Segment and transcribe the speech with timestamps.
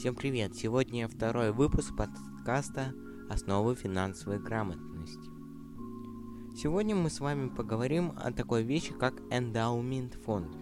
[0.00, 0.56] Всем привет!
[0.56, 2.94] Сегодня второй выпуск подкаста
[3.28, 5.28] «Основы финансовой грамотности».
[6.56, 10.56] Сегодня мы с вами поговорим о такой вещи, как эндаумент фонд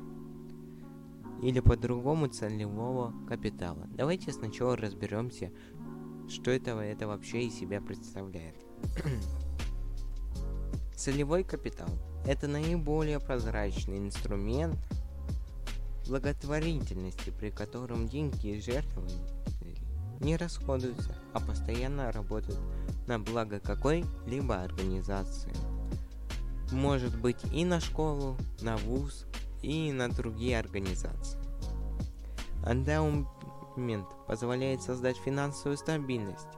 [1.41, 3.87] или по-другому целевого капитала.
[3.93, 5.53] Давайте сначала разберемся,
[6.29, 8.57] что это, это вообще из себя представляет.
[10.97, 11.91] Целевой капитал–
[12.27, 14.81] это наиболее прозрачный инструмент
[16.09, 19.27] благотворительности, при котором деньги и жертвования
[20.21, 22.59] не расходуются, а постоянно работают
[23.07, 25.53] на благо какой-либо организации.
[26.73, 29.27] Может быть и на школу, на вуз,
[29.63, 31.39] и на другие организации.
[32.67, 36.49] Эндаумент позволяет создать финансовую стабильность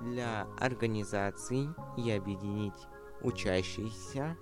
[0.00, 2.74] для организаций и объединить
[3.22, 4.36] учащихся,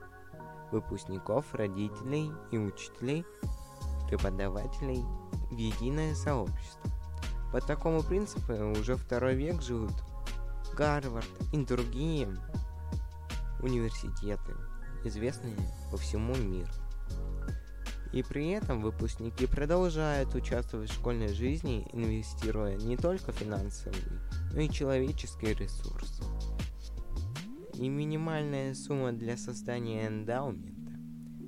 [0.72, 3.24] выпускников, родителей и учителей,
[4.12, 5.04] преподавателей
[5.50, 6.90] в единое сообщество.
[7.50, 9.92] По такому принципу уже второй век живут
[10.74, 12.28] Гарвард и другие
[13.62, 14.52] университеты,
[15.04, 15.56] известные
[15.90, 16.70] по всему миру.
[18.12, 24.20] И при этом выпускники продолжают участвовать в школьной жизни, инвестируя не только финансовые,
[24.52, 26.22] но и человеческие ресурсы.
[27.74, 30.71] И минимальная сумма для создания эндаумента,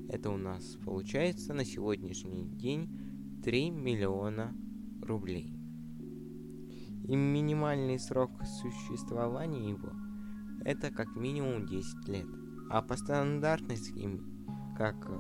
[0.08, 4.55] это у нас получается на сегодняшний день 3 миллиона
[5.02, 5.56] рублей.
[7.06, 9.91] И минимальный срок существования его
[10.64, 12.27] это как минимум 10 лет.
[12.70, 14.20] А по стандартной схеме,
[14.77, 15.10] как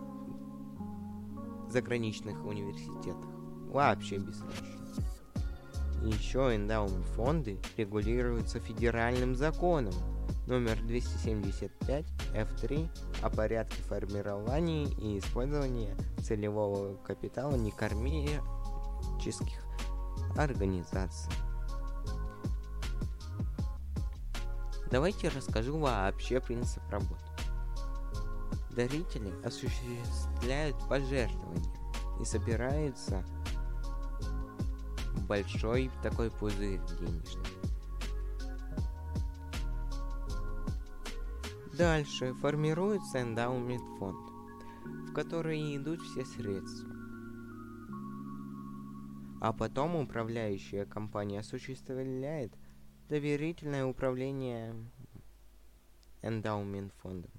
[1.68, 3.30] заграничных университетах.
[3.68, 4.66] Вообще бессрочно.
[6.02, 9.92] Еще эндаумент фонды регулируются федеральным законом
[10.46, 12.88] номер 275 F3
[13.22, 19.64] о порядке формирования и использования целевого капитала некоммерческих
[20.36, 21.32] организаций.
[24.90, 27.22] Давайте расскажу вообще принцип работы.
[28.70, 31.72] Дарители осуществляют пожертвования
[32.20, 33.24] и собирается
[35.26, 37.73] большой такой пузырь денежный.
[41.76, 44.30] Дальше формируется эндаумент фонд,
[45.08, 46.94] в который идут все средства.
[49.40, 52.52] А потом управляющая компания осуществляет
[53.08, 54.72] доверительное управление
[56.22, 57.32] эндаумент фондом.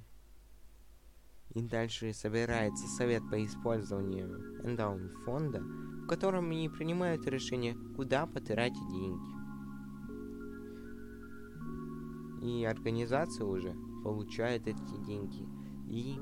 [1.51, 8.89] И дальше собирается совет по использованию эндаумент фонда, в котором они принимают решение, куда потратить
[8.89, 9.35] деньги.
[12.43, 13.73] И организация уже
[14.05, 15.47] получает эти деньги
[15.89, 16.19] и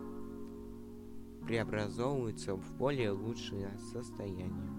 [1.46, 4.72] преобразовываются в более лучшее состояние.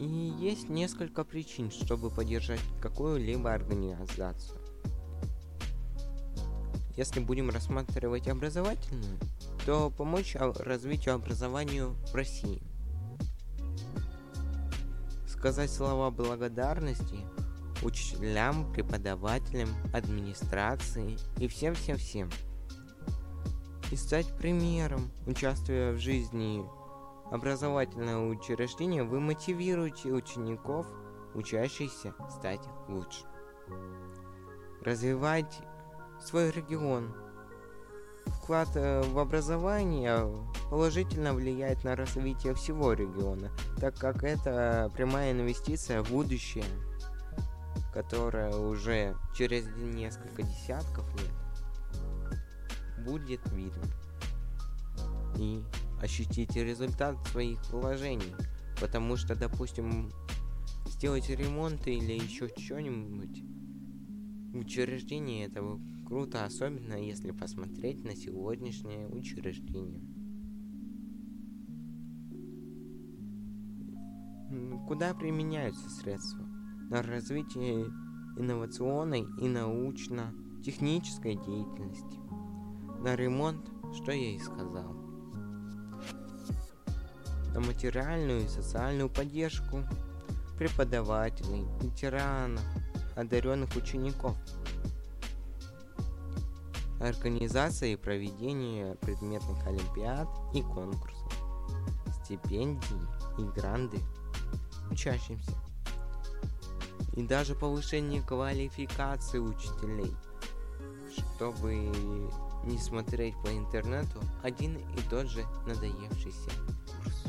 [0.00, 4.58] И есть несколько причин, чтобы поддержать какую-либо организацию.
[6.96, 9.20] Если будем рассматривать образовательную,
[9.64, 12.60] то помочь развитию образованию в России.
[15.28, 17.20] Сказать слова благодарности
[17.82, 22.30] учителям, преподавателям, администрации и всем-всем-всем.
[23.90, 26.64] И стать примером, участвуя в жизни
[27.30, 30.86] образовательного учреждения, вы мотивируете учеников,
[31.34, 33.24] учащихся, стать лучше.
[34.82, 35.60] Развивать
[36.20, 37.14] свой регион.
[38.26, 40.28] Вклад э, в образование
[40.68, 43.50] положительно влияет на развитие всего региона,
[43.80, 46.64] так как это прямая инвестиция в будущее,
[47.96, 51.32] которая уже через несколько десятков лет
[53.06, 53.86] будет видно.
[55.38, 55.62] И
[56.02, 58.34] ощутите результат своих вложений,
[58.78, 60.10] потому что, допустим,
[60.88, 63.42] сделать ремонт или еще что-нибудь
[64.52, 70.02] учреждение этого круто, особенно если посмотреть на сегодняшнее учреждение.
[74.86, 76.55] Куда применяются средства?
[76.90, 77.86] На развитие
[78.36, 82.18] инновационной и научно-технической деятельности.
[83.00, 84.92] На ремонт, что я и сказал.
[87.54, 89.82] На материальную и социальную поддержку
[90.58, 92.64] преподавателей, ветеранов,
[93.16, 94.36] одаренных учеников–
[97.00, 101.32] организация и проведение предметных олимпиад и конкурсов,
[102.22, 102.78] стипендии
[103.38, 103.98] и гранды
[104.90, 105.52] учащимся,
[107.16, 110.14] и даже повышение квалификации учителей.
[111.16, 111.90] Чтобы
[112.64, 116.50] не смотреть по интернету один и тот же надоевшийся
[116.86, 117.24] курс.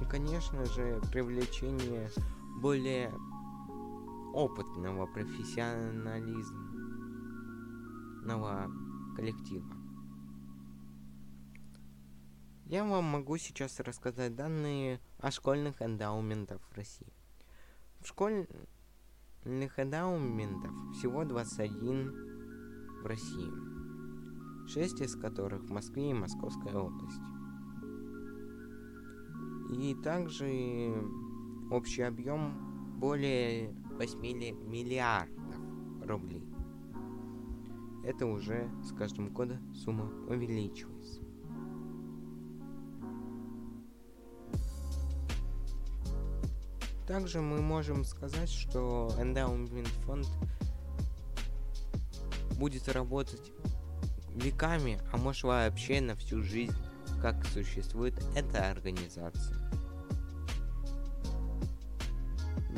[0.00, 2.10] И, конечно же, привлечение
[2.60, 3.12] более
[4.32, 6.70] опытного профессионализма
[9.16, 9.79] коллектива.
[12.70, 17.12] Я вам могу сейчас рассказать данные о школьных эндаументах в России.
[17.98, 18.46] В школьных
[19.44, 27.20] эндаументов всего 21 в России, 6 из которых в Москве и Московской области.
[29.76, 30.94] И также
[31.72, 35.56] общий объем более 8 миллиардов
[36.02, 36.44] рублей.
[38.04, 41.29] Это уже с каждым годом сумма увеличивается.
[47.10, 50.28] Также мы можем сказать, что эндаумент фонд
[52.56, 53.50] будет работать
[54.28, 56.72] веками, а может вообще на всю жизнь,
[57.20, 59.56] как существует эта организация.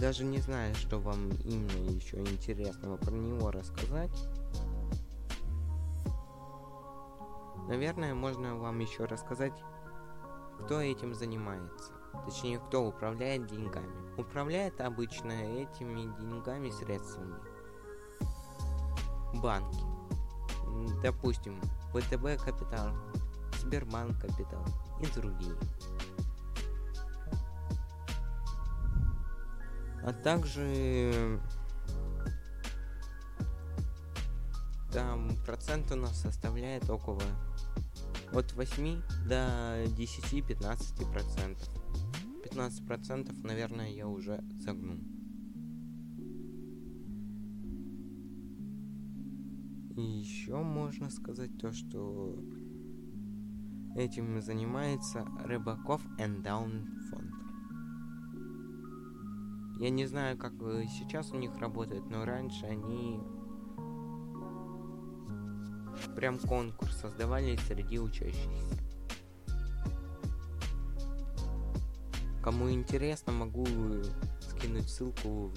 [0.01, 4.19] Даже не знаю, что вам именно еще интересного про него рассказать.
[7.69, 9.63] Наверное, можно вам еще рассказать,
[10.59, 12.02] кто этим занимается.
[12.25, 14.21] Точнее, кто управляет деньгами.
[14.21, 17.37] Управляет обычно этими деньгами средствами
[19.35, 19.81] банки.
[21.03, 21.61] Допустим,
[21.93, 22.93] ВТБ Капитал,
[23.59, 24.65] Сбербанк Капитал
[25.01, 25.57] и другие.
[30.05, 31.41] А также
[34.93, 37.23] там процент у нас составляет около
[38.33, 41.82] от 8 до 10-15 процентов.
[42.53, 44.99] 15%, наверное, я уже загнул.
[49.97, 52.39] И еще можно сказать то, что
[53.97, 57.31] этим занимается Рыбаков Эндаун фонд.
[59.81, 63.21] Я не знаю, как сейчас у них работает, но раньше они
[66.15, 68.92] прям конкурс создавали среди учащихся.
[72.43, 73.65] Кому интересно, могу
[74.41, 75.53] скинуть ссылку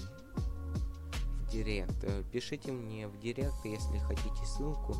[1.40, 2.04] в директ.
[2.04, 4.94] Э, пишите мне в директ, если хотите ссылку.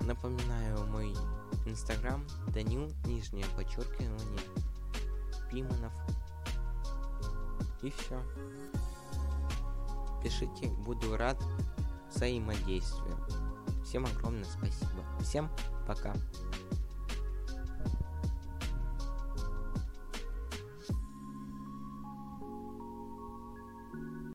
[0.00, 1.14] Напоминаю, мой
[1.64, 4.40] инстаграм Данил, нижнее подчеркивание,
[5.50, 5.92] Пиманов.
[7.82, 8.22] И все.
[10.22, 11.42] Пишите, буду рад
[12.14, 13.16] взаимодействию.
[13.84, 15.02] Всем огромное спасибо.
[15.20, 15.50] Всем
[15.86, 16.14] пока.